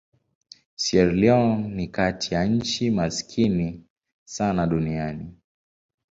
[0.75, 3.85] Sierra Leone ni kati ya nchi maskini
[4.25, 5.35] sana duniani.